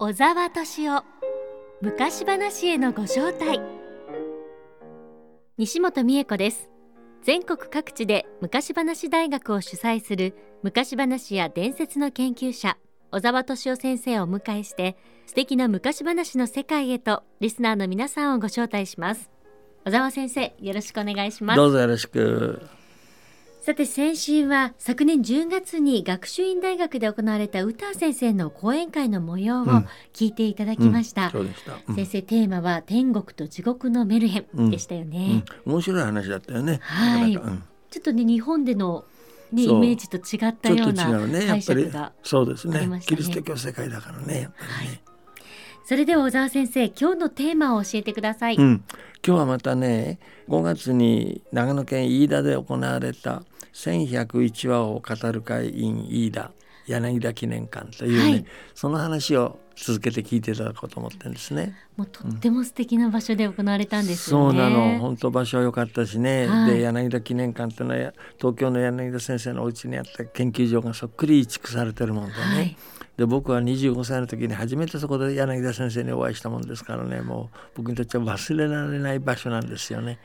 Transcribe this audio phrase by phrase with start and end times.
[0.00, 1.04] 小沢敏夫
[1.82, 3.60] 昔話へのご招待。
[5.56, 6.70] 西本美恵子です。
[7.24, 12.78] 全国各地で昔話大学を主催する昔話や伝説の研究者
[13.10, 19.28] 小沢敏夫先生をお迎えして素敵な昔話の世界へとリスナーの皆さんをご招待します。
[19.84, 21.56] 小沢先生よろしくお願いします。
[21.56, 22.62] どうぞよろしく。
[23.60, 29.64] さて先週は昨年10月に学習院大学で行われた歌先生の講演会の模様を
[30.14, 31.40] 聞いていただきました、うん。
[31.40, 31.92] うんした。
[31.94, 36.78] 先生テーマは天国と地獄のメルヘンでしたよね、面白い話だったよね。
[36.82, 39.04] はい、ちょっとね日本での
[39.52, 41.04] ね、イメージと違ったような
[41.46, 43.00] 解釈が、ね、そうですね。
[43.06, 45.00] キリスト教世界だからねね、はい
[45.88, 48.84] それでは小沢先生今日のテーマを教えてください、うん、
[49.26, 53.42] 今日はまたね5月に長野県飯田で行われた
[53.72, 56.52] 1101話を語る会 in 飯田
[56.88, 61.74] 柳田記念館というね、はい、その話を続けて聞いていただこうと思ってるんですね。
[61.96, 64.58] もうとっても素敵な場所で行われたんですよね。
[64.58, 66.48] そうなの、本当場所は良かったしね。
[66.48, 72.40] はい、で柳田記念館っていうのは東京の柳田先生のお家にあった研究所がそっくり移築されてるもんでね。
[72.40, 72.76] はい、
[73.18, 80.20] で僕は25歳の時に初めてそこで柳田先生にお会いしたもんですからね、もう僕にとっては忘れられない場所なんですよね。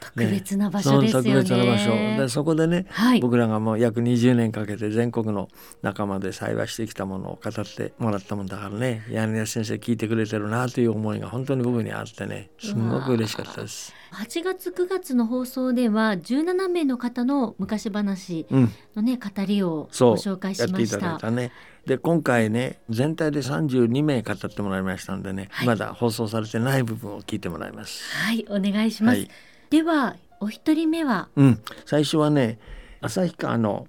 [0.00, 1.30] 特別な場所ですよね。
[1.30, 1.90] 特別な場所
[2.22, 5.48] でそこでね、はい、僕らがもう約20年かけて全国の
[5.82, 13.92] 仲間で幸いしてきたものを語ってもらったもんだからね柳田先生聞いてくれてるなという思いが本当に僕にあってねすごく嬉しかったです。
[14.12, 18.46] 8月9月の放送では17名の方の昔話
[18.94, 21.18] のね、うん、語りをご紹介しました。
[21.18, 21.52] たね、
[21.88, 28.14] で今回ね全体で32名語ってもらいましたんでね、はい、まだ放送されてない部分を聞いてもらいます。
[28.14, 29.18] はいお願いします。
[29.18, 29.30] はい
[29.70, 32.58] ではお一人目は、うん、最初はね
[33.00, 33.86] 旭川の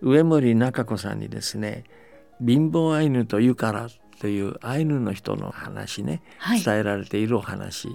[0.00, 1.84] 上森中子さんにですね
[2.40, 3.88] 「貧乏アイヌというから」
[4.20, 7.88] というアイヌの人の話ね、はい、伝えられているお話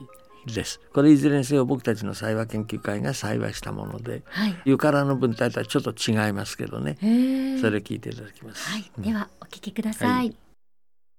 [0.54, 0.80] です。
[0.94, 6.98] これいずれにせよ僕たちの幸話研究会が幸話したもので、はい、ゆからの文体とはちょっと違いますけどね。
[7.62, 8.70] それ聞いていただきます。
[8.70, 10.10] はい、うん、ではお聞きください。
[10.10, 10.36] はい、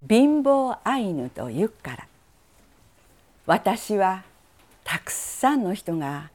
[0.09, 2.07] 貧乏アイヌというから。
[3.49, 4.25] 私は
[4.85, 6.31] たくさんの人が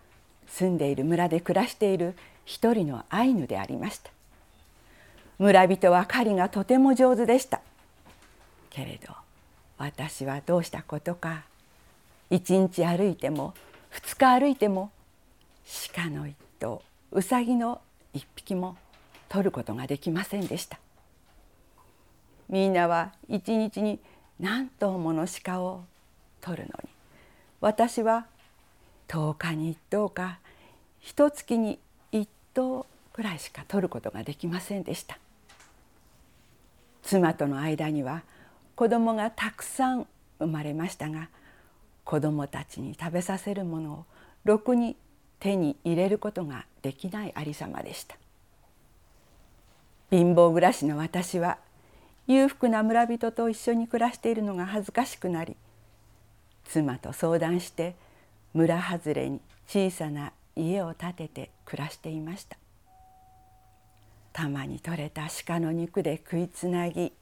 [0.47, 4.09] 住んでいる村で暮らしている一人のアイヌでありました
[5.37, 7.61] 村人は狩りがとても上手でした
[8.71, 9.13] けれど
[9.77, 11.43] 私はどうしたことか
[12.31, 13.53] 一日歩いても
[13.91, 14.89] 二日歩いても
[15.93, 16.81] 鹿の一頭
[17.11, 17.79] うさぎの
[18.13, 18.75] 一匹も
[19.29, 20.79] 取ることができませんでした
[22.53, 23.99] みんなは一日に
[24.39, 25.85] 何頭もの鹿を
[26.39, 26.89] 取るのに。
[27.61, 28.27] 私は
[29.07, 30.37] 10日に1頭か
[30.99, 31.79] 一月に
[32.11, 35.17] 1頭くらいしか取ることができませんでした。
[37.01, 38.21] 妻との間には
[38.75, 40.05] 子供がたくさん
[40.37, 41.29] 生まれましたが
[42.03, 44.05] 子供たちに食べさせるものを
[44.43, 44.95] ろくに
[45.39, 48.15] 手に入れることができないありさまでした。
[50.11, 51.57] 貧乏暮らしの私は
[52.27, 55.55] 裕福な村人と一緒に暮らしているのが恥ずかしくなり
[56.65, 57.95] 妻と相談して
[58.53, 62.57] 村外れに小さな家を建てて暮らしていました。
[64.31, 67.13] たまに取れた鹿の肉で食いつなぎ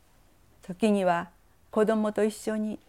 [0.65, 1.29] 時には
[1.69, 2.79] 子供と一緒に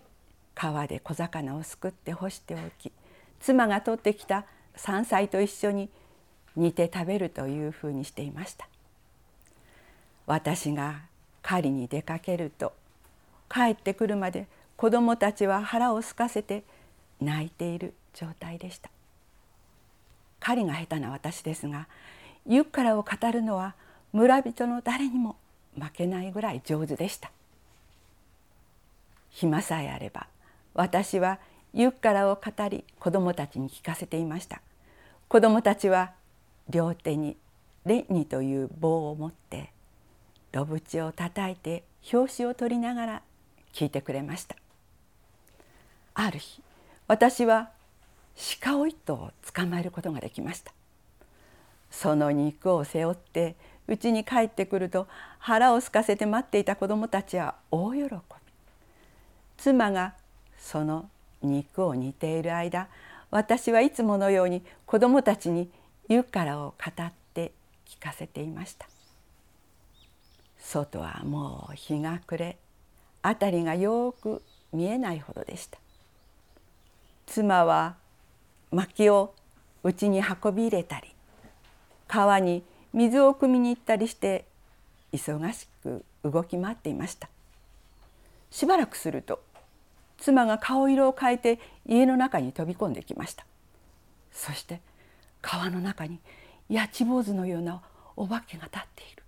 [0.54, 2.92] 川で小魚をすくって干しておき
[3.40, 4.44] 妻が取ってきた
[4.76, 5.88] 山菜と一緒に
[6.54, 8.68] 煮て食べるというふうにしていました。
[10.26, 11.00] 私が
[11.42, 12.72] 狩りに出かけると
[13.52, 16.62] 帰ってくるまで子供たちは腹を空かせて
[17.20, 18.90] 泣いている状態でした。
[20.40, 21.86] 狩りが下手な私ですが
[22.46, 23.74] ユッカラを語るのは
[24.12, 25.36] 村人の誰にも
[25.78, 27.30] 負けないぐらい上手でした。
[29.30, 30.26] 暇さえあれば
[30.74, 31.38] 私は
[31.72, 34.60] ユッカラを語り子供たちに聞かせていました。
[35.28, 36.12] 子供たちは
[36.68, 37.36] 両手に
[37.86, 39.72] レニという棒を持って
[40.52, 41.82] ロブチを叩いて
[42.12, 43.22] 表紙を取りながら
[43.72, 44.56] 聞いてくれました。
[46.14, 46.62] ある日
[47.08, 47.70] 私は
[48.60, 50.72] 鹿を一頭捕まえることができました。
[51.90, 53.54] その肉を背負って
[53.88, 55.06] 家に帰ってくると
[55.38, 58.10] 腹を空かせて待っていた子供たちは大喜び。
[59.56, 60.14] 妻が
[60.58, 61.08] その
[61.42, 62.88] 肉を煮ている間
[63.30, 65.70] 私はいつものように子供たちに
[66.08, 67.52] 湯からを語って
[67.88, 68.91] 聞かせていました。
[70.62, 72.56] 外はもう日が暮れ
[73.22, 74.42] 辺りがよく
[74.72, 75.78] 見えないほどでした。
[77.26, 77.96] 妻は
[78.70, 79.34] 薪を
[79.84, 81.14] 家に運び入れたり
[82.08, 82.62] 川に
[82.92, 84.44] 水を汲みに行ったりして
[85.12, 87.28] 忙しく動き回っていました。
[88.50, 89.42] しばらくすると
[90.18, 93.44] 妻が顔色を変えて家の中に飛び込んできました。
[94.30, 94.80] そして
[95.40, 96.18] 川の中に
[96.68, 97.82] やち坊主のような
[98.16, 99.21] お化けが立っている。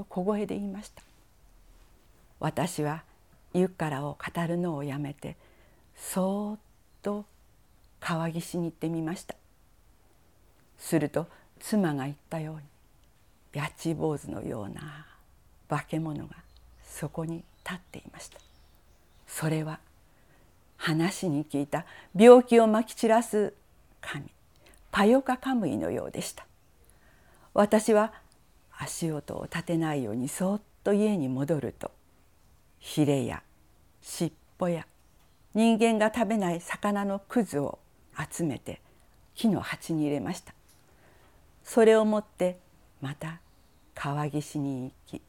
[0.00, 1.02] と小声で言いました。
[2.38, 3.02] 私は
[3.52, 5.36] 湯からを語るのをやめて
[5.94, 6.58] そーっ
[7.02, 7.26] と
[8.00, 9.34] 川岸に行ってみました。
[10.78, 11.26] すると
[11.60, 12.60] 妻が言ったように
[13.52, 15.06] やち坊主のような
[15.68, 16.36] 化け物が
[16.82, 18.38] そこに立っていました。
[19.26, 19.78] それは
[20.78, 21.84] 話に聞いた
[22.16, 23.52] 病気をまき散らす
[24.00, 24.24] 神
[24.90, 26.46] パヨカカムイのようでした。
[27.52, 28.14] 私は
[28.82, 31.90] 足音を立てないようにそっと家に戻ると
[32.78, 33.42] ヒレや
[34.00, 34.86] 尻尾や
[35.54, 37.78] 人間が食べない魚のくずを
[38.32, 38.80] 集めて
[39.34, 40.54] 木の鉢に入れました。
[41.62, 42.58] それを持って
[43.00, 43.40] また
[43.94, 45.22] 川岸に行き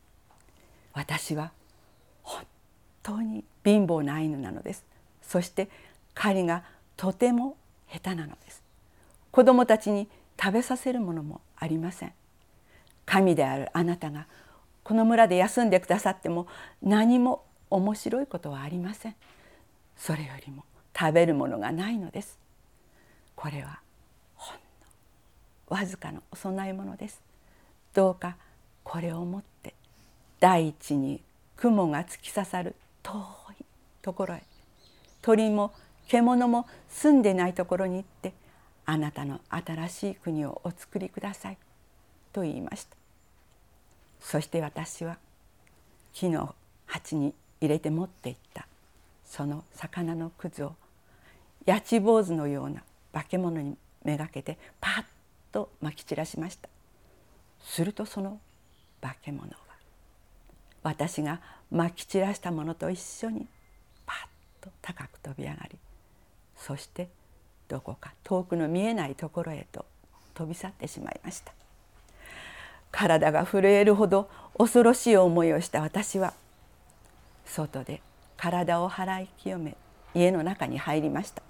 [0.93, 1.51] 私は
[2.23, 2.43] 本
[3.03, 4.85] 当に貧乏なアイヌなのです。
[5.21, 5.69] そして
[6.13, 6.63] 狩りが
[6.95, 7.57] とても
[7.91, 8.63] 下手なのです。
[9.31, 10.07] 子供たちに
[10.41, 12.13] 食べさせるものもありません。
[13.11, 14.25] 神であるあなたが
[14.83, 16.47] この村で休んでくださっても
[16.81, 19.15] 何も面白いことはありません。
[19.97, 20.63] それよりも
[20.97, 22.39] 食べるものがないのです。
[23.35, 23.81] これは
[24.35, 27.21] ほんのわずかのお供え物です。
[27.93, 28.37] どうか
[28.85, 29.73] これを持って
[30.39, 31.21] 大地に
[31.57, 33.11] 雲が突き刺さる遠
[33.59, 33.65] い
[34.01, 34.43] ところへ。
[35.21, 35.73] 鳥も
[36.07, 38.33] 獣も住んでないところに行って
[38.85, 41.57] あなたの新しい国をお作りください。
[42.31, 43.00] と言いました。
[44.21, 45.17] そして私は
[46.13, 48.67] 木の鉢に入れて持っていった。
[49.25, 50.75] その魚のくずを
[51.65, 52.83] やち坊主のような
[53.13, 55.05] 化け物にめがけてパッ
[55.51, 56.69] とまき散らしました。
[57.61, 58.39] するとその
[59.01, 59.55] 化け物は
[60.83, 61.39] 私が
[61.69, 63.47] まき散らしたものと一緒に
[64.05, 64.13] パ
[64.61, 65.77] ッと高く飛び上がり
[66.57, 67.07] そして
[67.67, 69.85] どこか遠くの見えないところへと
[70.33, 71.53] 飛び去ってしまいました。
[72.91, 76.33] 体が震えるほど恐ろしい思いをした私は
[77.45, 78.01] 外で
[78.37, 79.75] 体を払い清め
[80.13, 81.41] 家の中に入りました。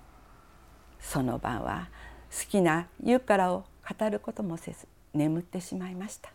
[1.00, 1.90] その晩は
[2.32, 3.66] 好きな湯からを
[4.00, 6.32] 語ることもせず眠ってしまいました。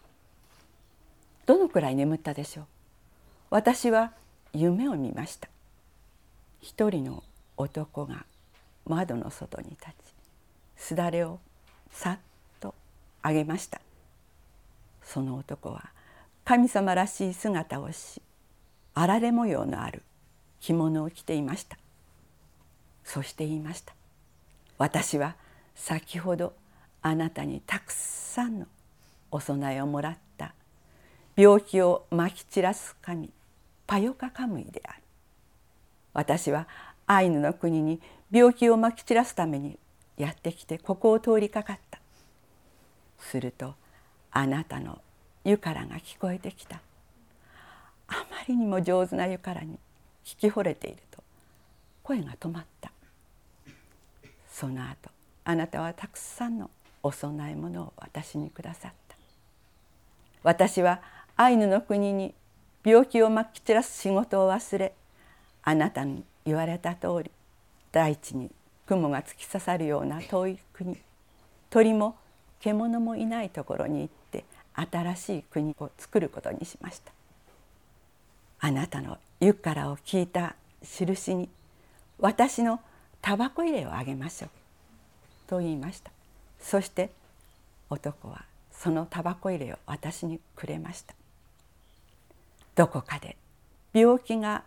[1.47, 2.65] どのくらい眠ったでしょう？
[3.51, 4.13] 私は
[4.53, 5.49] 夢を見ました。
[6.61, 7.23] 一人の
[7.57, 8.27] 男が
[8.87, 9.95] 窓の外に立ち
[10.77, 11.39] すだれを
[11.93, 12.19] さっ
[12.59, 12.75] と
[13.23, 13.81] 上げました。
[15.07, 15.91] その男は
[16.45, 18.21] 神様らしい姿をし
[18.95, 20.03] あられ模様のある
[20.61, 21.79] 着物を着ていました。
[23.05, 23.95] そして言いました。
[24.79, 25.37] 私は
[25.75, 26.55] 先ほど
[27.03, 28.67] あなたにたくさんの
[29.31, 30.55] お供えをもらった。
[31.37, 33.31] 病気をまき散らす神
[33.87, 35.03] パヨカカムイである。
[36.15, 36.67] 私は
[37.07, 38.01] アイヌの国に
[38.33, 39.79] 病気をまき散らすために
[40.17, 42.01] やってきてここを通りかかった。
[43.19, 43.75] すると
[44.37, 44.99] あなたの
[45.47, 46.83] 湯からが聞こえてきた。
[48.07, 49.79] あまりにも上手な湯からに
[50.27, 51.23] 聞き惚れていると
[52.03, 52.93] 声が止まった。
[54.47, 55.09] その後
[55.43, 56.69] あなたはたくさんの
[57.03, 59.17] お供え物を私にくださった。
[60.43, 61.01] 私は
[61.39, 62.35] アイヌの国に
[62.85, 64.93] 病気をまき散らす仕事を忘れ
[65.63, 67.31] あなたに言われた通り
[67.91, 68.51] 大地に
[68.85, 70.99] 雲が突き刺さるような遠い国
[71.71, 72.17] 鳥も
[72.61, 74.45] 獣もいないところに行って
[74.75, 77.13] 新しい国を作ることにしました。
[78.59, 81.49] あなたの湯からを聞いた印に
[82.19, 82.81] 私の
[83.21, 84.51] タバコ入れをあげましょう」
[85.47, 86.11] と言いました。
[86.59, 87.11] そして
[87.91, 91.15] 男はそのタバコ入れを私にくれました。
[92.75, 93.37] どこかで
[93.93, 94.65] 病気が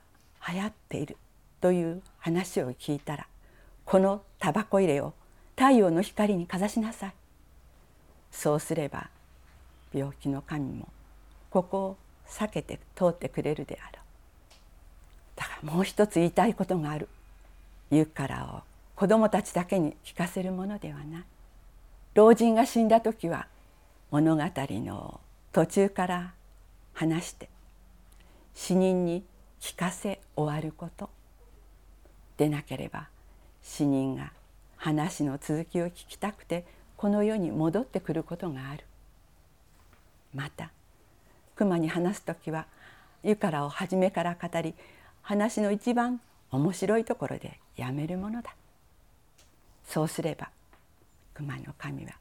[0.47, 1.17] 流行っている
[1.61, 3.27] という話を聞いたら
[3.85, 5.13] このタバコ入れを
[5.55, 7.13] 太陽の光にかざしなさい。
[8.31, 9.09] そうすれば
[9.93, 10.87] 病気の神も
[11.49, 14.05] ここを避けて通ってくれるであろう。
[15.35, 17.09] だからもう一つ言いたいことがある。
[17.91, 18.61] 言うからを
[18.95, 21.23] 子供たちだけに聞かせるものではない。
[22.13, 23.47] 老人が死んだ時は
[24.11, 25.19] 物語の
[25.51, 26.33] 途中から
[26.93, 27.49] 話して
[28.53, 29.23] 死人に
[29.59, 31.09] 聞かせ終わること。
[32.37, 33.07] でなければ
[33.61, 34.31] 死人が
[34.77, 36.65] 話の続きを聞きたくて
[36.99, 38.83] この世に戻ってくることがある。
[40.35, 40.69] また
[41.55, 42.65] 熊に話す時は
[43.23, 44.75] 湯からを初めから語り
[45.21, 46.19] 話の一番
[46.51, 48.53] 面白いところでやめるものだ。
[49.85, 50.49] そうすれば
[51.33, 52.11] 熊の神は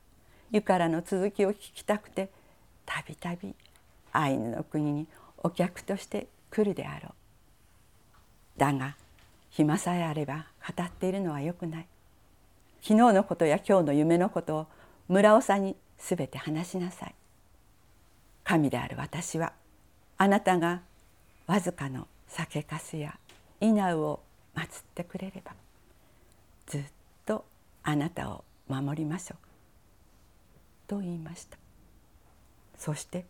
[0.53, 2.29] 湯からの続きを聞きたくて
[2.87, 3.57] たびたび
[4.13, 5.09] アイヌの国に
[5.39, 8.61] お客として来るであろう。
[8.61, 8.95] だが
[9.51, 11.87] 暇さえあれば語っているのはよくない。
[12.83, 14.67] 昨日のことや今日の夢のことを
[15.09, 17.15] 村長にすべて話しなさい。
[18.45, 19.53] 神である私は
[20.17, 20.81] あなたが
[21.47, 23.19] わずかの酒粕や
[23.61, 24.21] 稲を
[24.55, 25.53] 祀ってくれれば
[26.67, 26.83] ずっ
[27.27, 27.45] と
[27.83, 29.39] あなたを守りましょう」
[30.89, 31.59] と言いました。
[32.79, 33.27] そして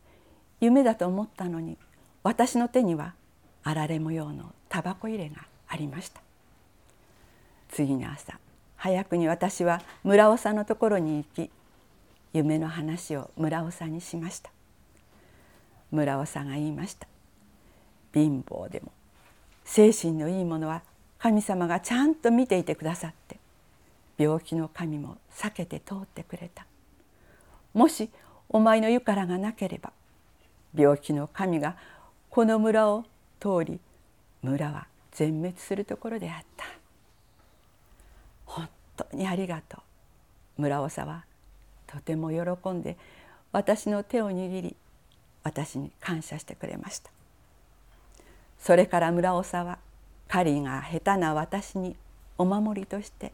[0.60, 1.78] 夢だと思ったのに
[2.22, 3.14] 私の手には
[3.64, 6.20] あられ模様のタバコ入れがありました。
[7.68, 8.38] 次の朝
[8.78, 11.50] 早くに私は村尾さんのところに行き
[12.32, 14.50] 夢の話を村尾さんにしました。
[15.90, 17.08] 村尾さんが言いました。
[18.14, 18.92] 貧乏でも
[19.64, 20.82] 精神のいいものは
[21.18, 23.38] 神様がちゃんと見ていてくださって
[24.16, 26.64] 病気の神も避けて通ってくれた。
[27.74, 28.10] もし
[28.48, 29.92] お前の湯からがなければ
[30.74, 31.76] 病気の神が
[32.30, 33.04] この村を
[33.40, 33.80] 通り
[34.42, 36.77] 村は全滅するところであった。
[39.10, 39.78] 当にありがと
[40.58, 40.62] う。
[40.62, 41.24] 村長は
[41.86, 42.96] とても喜んで
[43.52, 44.76] 私の手を握り
[45.42, 47.10] 私に感謝してくれました。
[48.58, 49.78] それから村長は
[50.26, 51.96] 狩りが下手な私に
[52.36, 53.32] お守りとして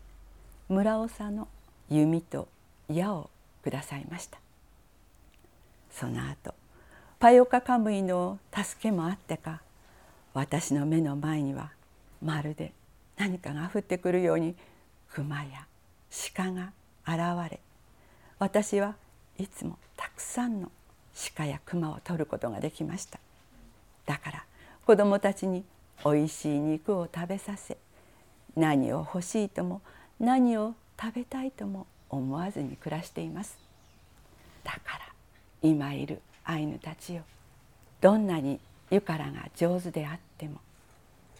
[0.68, 1.48] 村長の
[1.90, 2.46] 弓と
[2.88, 3.30] 矢を
[3.62, 4.38] くださいました。
[5.90, 6.54] その後
[7.18, 9.62] パヨカカムイの助けもあってか
[10.34, 11.70] 私の目の前には
[12.22, 12.72] まるで
[13.16, 14.54] 何かが降ってくるように
[15.14, 15.64] 熊や
[16.34, 16.72] 鹿が
[17.06, 17.60] 現れ
[18.40, 18.96] 私は
[19.38, 20.72] いつもたくさんの
[21.36, 23.20] 鹿や熊を取ることができました。
[24.06, 24.44] だから
[24.84, 25.64] 子供たちに
[26.02, 27.76] おいしい肉を食べさせ
[28.56, 29.80] 何を欲しいとも
[30.18, 33.56] 何を食べたいとも思わずに暮らしています。
[34.64, 35.12] だから
[35.62, 37.22] 今いるアイヌたちよ
[38.00, 38.58] どんなに
[38.90, 40.60] ゆからが上手であっても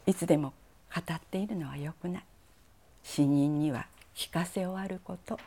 [0.07, 0.53] いつでも
[0.95, 2.25] 語っているのはよくない。
[3.05, 5.39] 死人には聞かせ終わること。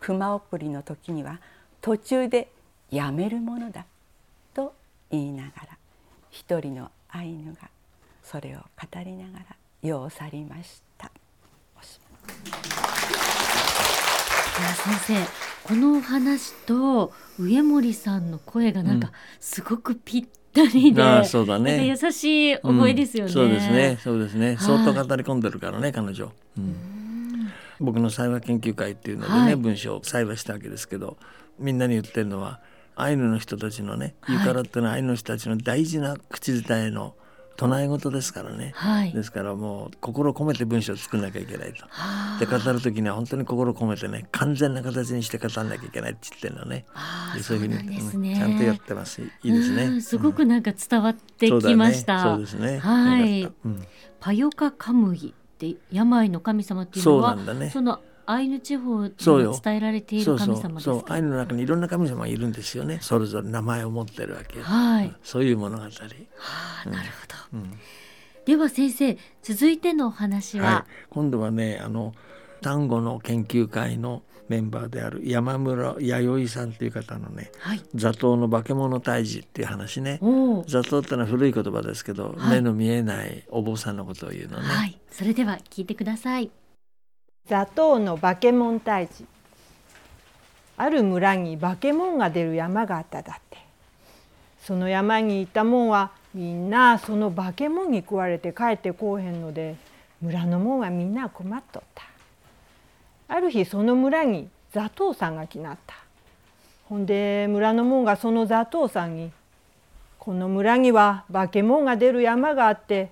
[0.00, 1.40] 熊送りの時には
[1.80, 2.50] 途中で
[2.90, 3.84] やめるものだ
[4.54, 4.74] と
[5.10, 5.78] 言いながら
[6.30, 7.68] 一人のアイヌが
[8.22, 8.64] それを語
[9.04, 9.44] りながら
[9.82, 11.10] 世を去りました。
[14.84, 15.26] 先
[15.64, 21.86] 生このお話と上森さんの声がなんかすごくぴったりで、うん、あそうだね。
[21.86, 23.98] 優しい声ですよね、うん、そうですね。
[24.02, 24.56] そうですね。
[24.58, 31.18] 相当語り込んでるからね彼女、うん、僕の裁話研究会っていうのでね、はい、文章を裁話したわけですけど
[31.58, 32.60] みんなに言ってるのは
[32.96, 37.14] アイヌの人たちのね、ユカラっていうのはアイヌの人たちの大事な口伝えの
[37.56, 41.86] 唱え事ですからね、はい、ですからもう心込めて文章を作んなきゃいけないと。
[42.40, 46.84] で語る時には本当に心込めてね完全な形にして語らなきゃいけないって言ってるのね
[47.42, 50.00] そういうふうに、ね、ちゃんとやってますいいですね。
[50.00, 52.22] すごくなんか伝わってきました。
[52.22, 52.78] そう、ね,、ですね。
[52.78, 53.42] はい。
[53.42, 53.86] うん、
[54.20, 57.70] パヨカカムギって病の神様っていうのはそうなんだね。
[57.70, 61.14] そのアイヌ地方で伝えられている神様ですか？
[61.14, 62.98] アイヌの中にいろんな神様がいるんですよね。
[63.02, 67.08] それぞれ名前を持ってるわけ、はい、そういう物語、はあ、なる
[67.52, 67.78] ほど、うん、
[68.44, 72.14] では先生続いてのお話は、はい、今度はねあの
[72.60, 80.20] 単語の研究会のメンバーである山村弥生さんという方のね「はい、座頭の化け物退治」っていう話ね。
[80.66, 86.50] 座頭ってのは古い言葉ですけど、はい、目の見えないお坊さんのことを言うのね、はい、それでは聞いてください
[87.46, 89.26] 座頭の化け物退治。
[90.78, 93.58] ある村に化け物が出る山があっただって。
[94.60, 99.76] その山にいたもんはみんなその化け物に食われて帰ってこうへんので
[100.22, 102.04] 村のもんはみんな困っとった。
[103.28, 105.94] ある日その村に座頭さんが来なった。
[106.88, 109.30] ほんで村のもんがその座頭さんに
[110.18, 113.10] 「この村には化け物が出る山があって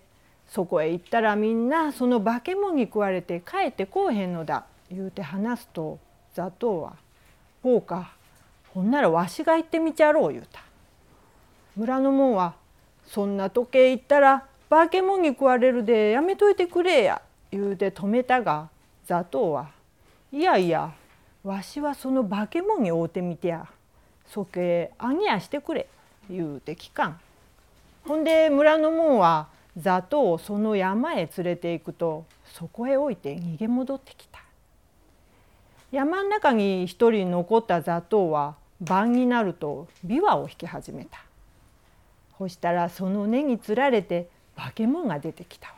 [0.53, 5.99] そこへ行ったらみんなその化け物に食われて帰ってこうへんのだ」言うて話すと
[6.35, 6.97] 座頭は
[7.65, 8.13] 「ほうか
[8.75, 10.61] ほんならわしが行ってみちゃろう」言うた。
[11.75, 12.53] 村のもんは
[13.09, 18.69] 「そんな時計行ったら化け物に食われるでやめといてくれや」言うて止めたが
[19.07, 19.71] 座頭は
[20.31, 20.93] 「いやいや
[21.45, 23.67] わしはその化け物に会うてみてや
[24.27, 25.89] そけあげやしてくれ」
[26.29, 27.21] 言うて聞かん。
[28.07, 34.41] ほんで村のもんは座頭をその山へ連れて行くとそこへ置いて逃げ戻ってきた。
[35.91, 41.19] 山の中に一人残った座頭は晩になると琵琶を弾き始めた。
[42.39, 45.75] そしたらその根につられて化け物が出てきたわ。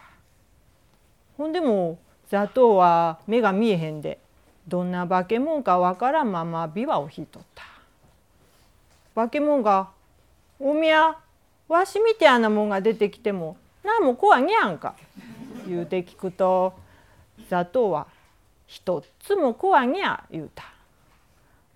[1.36, 1.98] ほんでも
[2.28, 4.18] 座頭は目が見えへんで
[4.66, 7.64] どんな化け物かわからんまま琵琶を弾いとった。
[9.14, 9.90] 化け物が
[10.58, 11.18] 「おみや
[11.68, 14.94] わしみてあなもんが出てきても何も怖いにゃんか」
[15.68, 16.74] 言うて聞くと
[17.48, 18.06] 砂糖は
[18.66, 20.64] 一つも怖にゃ言うた。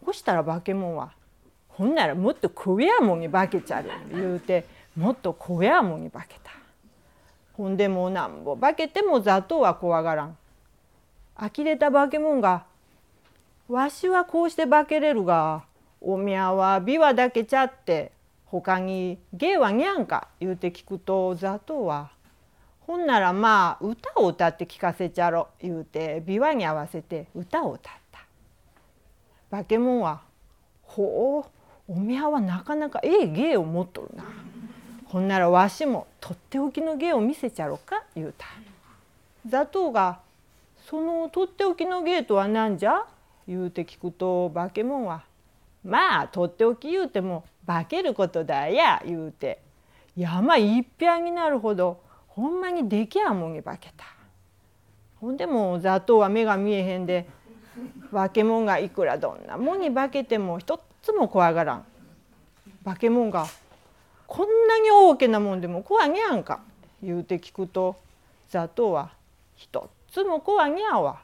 [0.04, 1.12] そしたら化け物は
[1.68, 6.50] ほんならもっと怖やもんに化けちゃる言うてもっと怖やもんに化けた。
[7.52, 10.36] ほんでもうなんぼ化けても砂糖は怖がらん。
[11.36, 12.64] 呆れた化け物が
[13.68, 15.62] 「わしはこうして化けれるが
[16.00, 18.12] おみゃは琵琶だけちゃって
[18.50, 22.10] 他に芸はにゃんか」言うて聞くと砂糖は
[22.86, 28.20] 「ほんならまあ歌を歌って聞かせちゃろ」言うて琵琶に合わせて歌を歌った。
[29.50, 30.20] 化け物は
[30.84, 34.24] 「ほうおみゃはなかなかええ芸を持っとるな。
[35.06, 38.46] ほんならわしもとっておきの芸を見せちゃろか」言うた。
[39.48, 40.20] 砂糖が
[40.86, 43.06] 「そのとっておきの芸とは何じゃ?」
[43.46, 45.24] 言うて聞くと化け物は
[45.84, 49.60] 「まあとっておき言うても化けることだや」言うて
[50.16, 54.04] 山いっぴゃになるほどほんまにできやもんに化けた。
[55.20, 57.26] ほんでも砂糖は目が見えへんで
[58.12, 61.84] 化け物がいくらどんなもんに化けても一つも怖がらん。
[62.84, 63.46] 化け物が
[64.26, 66.60] 「こんなに大きなもんでも怖にゃんか」
[67.02, 67.96] 言うて聞くと
[68.48, 69.10] 砂糖は
[69.56, 71.20] 「一つも怖にゃわ」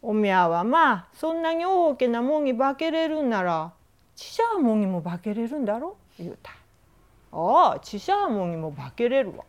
[0.00, 3.72] おみゃはまあそんなに大きなもんに化けれるんなら
[4.18, 5.96] ちしゃもにも化けれるんだろ？
[6.18, 6.50] 言うた。
[7.30, 9.44] ああちしゃもにも化けれるわ。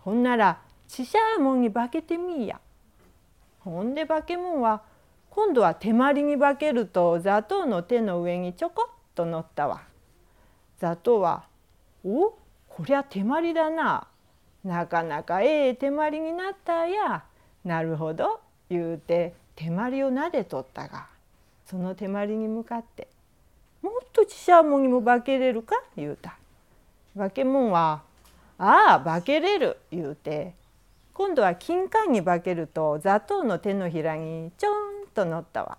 [0.00, 2.60] ほんならちしゃもに化けてみいや。
[3.60, 4.82] ほんで化け物は
[5.30, 9.82] 今度は手まりに化けると砂糖の手の上にちょこっと乗ったわ。
[10.80, 11.44] 砂糖は
[12.04, 12.34] 「お？
[12.68, 14.08] こりゃ手まりだな。
[14.64, 17.22] なかなかええ手まりになったや。
[17.64, 21.06] なるほど」言うて手まりをなでとったが
[21.64, 23.06] その手まりに向かって
[23.82, 26.36] 「もっとちしゃもにも化けれるか?」言うた。
[27.16, 28.02] 化け物は
[28.58, 30.54] 「ああ化けれる」言うて
[31.14, 35.78] 今度は金柑に化けると砂糖の手のひらにちょんと乗ったわ。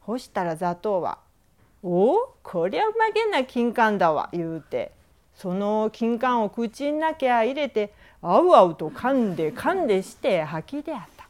[0.00, 1.18] ほしたら砂糖は
[1.82, 4.92] 「おおこりゃうまげな金柑だわ」言うて
[5.34, 11.26] その金柑を口んなきゃ入れてあうあうと噛んで噛んでして吐きであった。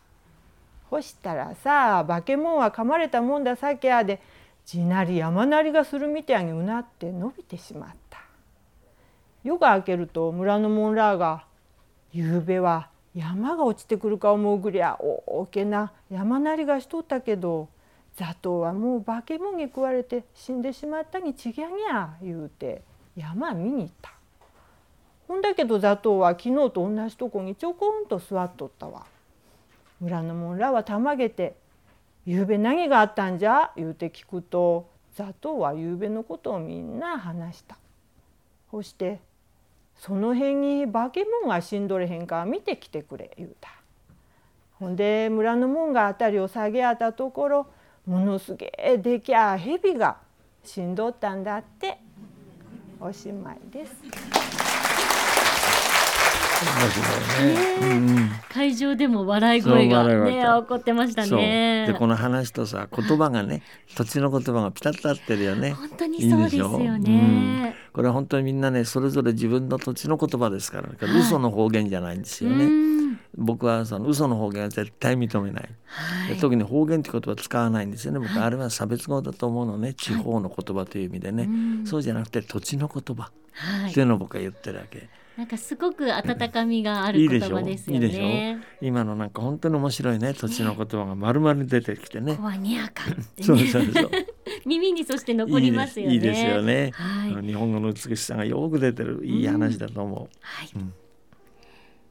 [0.91, 4.21] ほしたらさあ化け物は噛まれたもんださきゃで
[4.65, 8.19] 地鳴り山鳴りがするみたいにうなって伸びてしまった。
[9.43, 11.45] 夜が明けると村のモンラーが
[12.13, 17.69] 「ゆうべは山が落ちてくるか思うぐりゃ大きな山鳴りがしとったけど
[18.15, 22.83] 砂糖はもう化け物に食われて死んでしまったにちぎゃにゃ」言うて
[23.17, 24.13] 山見に行った。
[25.27, 29.07] ほんだけど砂糖は昨日と同じとこにちょこんと座っとったわ。
[30.01, 31.55] 村の者らはたまげて
[32.27, 37.77] 「ゆうべ何があったんじゃ?」言うて聞くと砂糖はゆうべのことをみんな話した。
[38.71, 39.21] そして
[39.97, 43.71] 「その辺に化け物が死んどれへんか見てきてくれ」言うた。
[44.79, 47.67] ほんで村の者が辺りを下げあったところ
[48.07, 50.17] ものすげえできゃ蛇が
[50.65, 51.99] 死んどったんだって
[52.99, 54.40] おしまいです。
[56.65, 61.87] ね会場でも笑い声がね起こってましたね。
[61.87, 63.63] でこの話とさ言葉がね
[63.97, 65.73] 土地の言葉がピタッと合ってるよね。
[65.73, 67.75] 本当にそうですよね。
[67.89, 72.91] うん、これは本当にみんなねそれぞれ自分の土地の言葉ですから、から嘘の方言じゃないんですよね。
[73.37, 78.19] 僕はその嘘の方言は絶対認めない、はい、特に方言って言葉使わないんですよね。
[78.19, 79.95] 僕、はい、あれは差別語だと思うのね。
[79.95, 81.49] 地方の言葉という意味でね、は
[81.85, 83.31] い、そうじゃなくて土地の言葉、
[83.89, 85.09] っていうのを僕は言ってるわけ。
[85.37, 88.07] なんかすごく温かみがある言葉ですよね。
[88.07, 88.87] いいでしょ？
[88.87, 92.37] 今のなんか本当に面白いね土地の言葉が丸々出てきてね。
[92.37, 94.11] コにやか、ね、そうそうそう。
[94.67, 96.15] 耳にそして残りますよね。
[96.15, 100.19] いいですよね、はい、日本語の美しさがよく出てるいい話だと思う。
[100.19, 100.93] うん、はい、うん。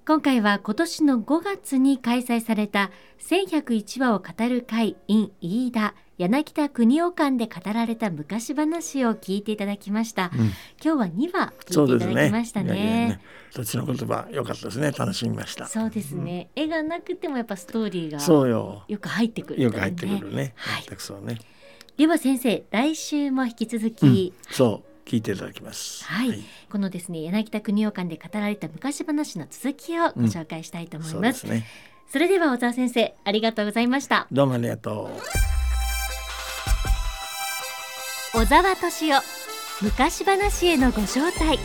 [0.07, 13.21] 今回は今年の5月に開催された1101話を語る会 in 飯田柳田国夫館で語られた昔話を聞いていただきました、うん、今日は2話聞いていただきましたね、ね、
[13.55, 14.91] どっちの言葉良かったですね。
[14.91, 15.65] 楽しみました。
[15.65, 18.83] そうですね、うん、絵がなくてもやっぱストーリーがそうよ。
[18.89, 21.39] よく入ってくる、ね、よく入ってくるね、はい、そうね。
[21.95, 31.65] では先生来週も引き続き、うん、そう聞いていただきます、はい、はい、このですね柳田国夫館で語られた昔話の続きをご紹介したいと思います、そね、
[32.07, 34.27] それでは小沢先生ありがとうございました。
[34.31, 35.68] どうもありがとう
[38.31, 39.23] 小沢敏夫
[39.81, 41.57] 昔話へのご招待。